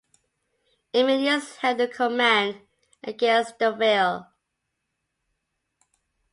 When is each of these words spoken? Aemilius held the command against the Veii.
Aemilius 0.95 1.57
held 1.57 1.77
the 1.77 1.87
command 1.87 2.61
against 3.03 3.59
the 3.59 3.71
Veii. 3.71 4.25